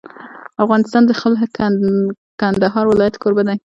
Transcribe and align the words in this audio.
افغانستان 0.63 1.03
د 1.05 1.11
خپل 1.19 1.33
کندهار 2.41 2.85
ولایت 2.87 3.15
کوربه 3.21 3.43
دی. 3.47 3.57